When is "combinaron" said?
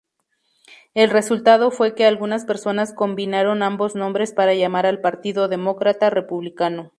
2.91-3.61